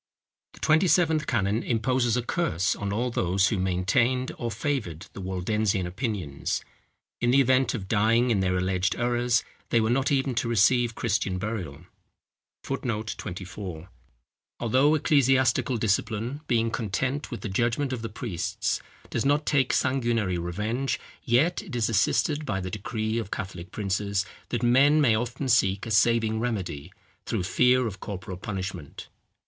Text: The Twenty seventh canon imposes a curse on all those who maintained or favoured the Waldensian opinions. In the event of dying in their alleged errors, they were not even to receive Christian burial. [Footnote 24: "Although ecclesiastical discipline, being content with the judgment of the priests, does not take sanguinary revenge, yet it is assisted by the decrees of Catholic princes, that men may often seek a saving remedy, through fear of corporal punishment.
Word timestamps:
The 0.53 0.59
Twenty 0.59 0.87
seventh 0.87 1.27
canon 1.27 1.61
imposes 1.61 2.17
a 2.17 2.23
curse 2.23 2.75
on 2.75 2.91
all 2.91 3.11
those 3.11 3.49
who 3.49 3.59
maintained 3.59 4.31
or 4.39 4.49
favoured 4.49 5.05
the 5.13 5.21
Waldensian 5.21 5.85
opinions. 5.85 6.65
In 7.19 7.29
the 7.29 7.39
event 7.39 7.75
of 7.75 7.87
dying 7.87 8.31
in 8.31 8.39
their 8.39 8.57
alleged 8.57 8.95
errors, 8.95 9.43
they 9.69 9.79
were 9.79 9.91
not 9.91 10.11
even 10.11 10.33
to 10.41 10.49
receive 10.49 10.95
Christian 10.95 11.37
burial. 11.37 11.85
[Footnote 12.63 13.13
24: 13.19 13.91
"Although 14.59 14.95
ecclesiastical 14.95 15.77
discipline, 15.77 16.41
being 16.47 16.71
content 16.71 17.29
with 17.29 17.41
the 17.41 17.47
judgment 17.47 17.93
of 17.93 18.01
the 18.01 18.09
priests, 18.09 18.81
does 19.11 19.23
not 19.23 19.45
take 19.45 19.71
sanguinary 19.71 20.39
revenge, 20.39 20.99
yet 21.25 21.61
it 21.61 21.75
is 21.75 21.89
assisted 21.89 22.43
by 22.43 22.59
the 22.59 22.71
decrees 22.71 23.19
of 23.19 23.29
Catholic 23.29 23.69
princes, 23.69 24.25
that 24.49 24.63
men 24.63 24.99
may 24.99 25.13
often 25.13 25.47
seek 25.47 25.85
a 25.85 25.91
saving 25.91 26.39
remedy, 26.39 26.91
through 27.27 27.43
fear 27.43 27.85
of 27.85 27.99
corporal 27.99 28.37
punishment. 28.37 29.07